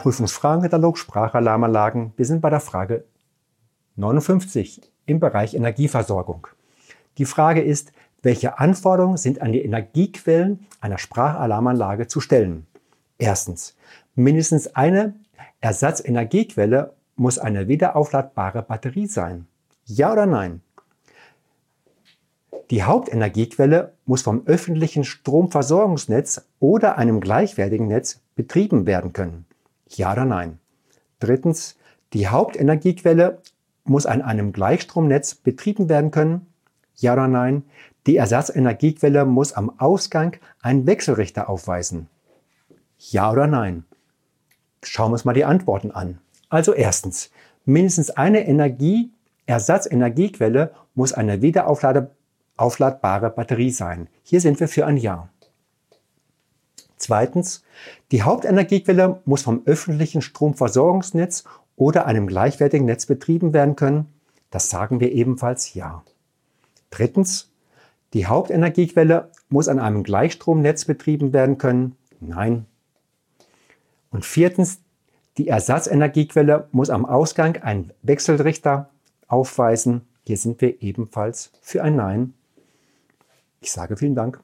[0.00, 2.14] Prüfungsfragenkatalog Sprachalarmanlagen.
[2.16, 3.04] Wir sind bei der Frage
[3.96, 6.46] 59 im Bereich Energieversorgung.
[7.18, 7.92] Die Frage ist,
[8.22, 12.66] welche Anforderungen sind an die Energiequellen einer Sprachalarmanlage zu stellen?
[13.18, 13.76] Erstens,
[14.14, 15.14] mindestens eine
[15.60, 19.46] Ersatzenergiequelle muss eine wiederaufladbare Batterie sein.
[19.84, 20.62] Ja oder nein?
[22.70, 29.44] Die Hauptenergiequelle muss vom öffentlichen Stromversorgungsnetz oder einem gleichwertigen Netz betrieben werden können.
[29.90, 30.58] Ja oder nein?
[31.18, 31.76] Drittens,
[32.12, 33.42] die Hauptenergiequelle
[33.84, 36.46] muss an einem Gleichstromnetz betrieben werden können.
[36.96, 37.64] Ja oder nein?
[38.06, 42.08] Die Ersatzenergiequelle muss am Ausgang einen Wechselrichter aufweisen.
[42.98, 43.84] Ja oder nein?
[44.82, 46.18] Schauen wir uns mal die Antworten an.
[46.48, 47.30] Also erstens,
[47.64, 49.12] mindestens eine Energie,
[49.46, 54.08] Ersatzenergiequelle muss eine wiederaufladbare Batterie sein.
[54.22, 55.28] Hier sind wir für ein Ja.
[57.00, 57.64] Zweitens,
[58.12, 64.12] die Hauptenergiequelle muss vom öffentlichen Stromversorgungsnetz oder einem gleichwertigen Netz betrieben werden können.
[64.50, 66.04] Das sagen wir ebenfalls Ja.
[66.90, 67.50] Drittens,
[68.12, 71.96] die Hauptenergiequelle muss an einem Gleichstromnetz betrieben werden können.
[72.20, 72.66] Nein.
[74.10, 74.80] Und viertens,
[75.38, 78.90] die Ersatzenergiequelle muss am Ausgang einen Wechselrichter
[79.26, 80.02] aufweisen.
[80.26, 82.34] Hier sind wir ebenfalls für ein Nein.
[83.62, 84.42] Ich sage vielen Dank.